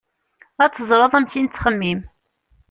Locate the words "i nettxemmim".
1.35-2.01